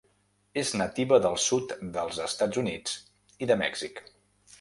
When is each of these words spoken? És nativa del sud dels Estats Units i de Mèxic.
És 0.59 0.69
nativa 0.81 1.19
del 1.25 1.37
sud 1.43 1.75
dels 1.97 2.21
Estats 2.29 2.61
Units 2.63 2.95
i 3.47 3.51
de 3.53 3.59
Mèxic. 3.65 4.03